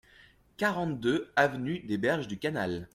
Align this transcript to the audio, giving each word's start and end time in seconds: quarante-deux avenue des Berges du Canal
quarante-deux 0.57 1.31
avenue 1.35 1.77
des 1.81 1.99
Berges 1.99 2.27
du 2.27 2.39
Canal 2.39 2.89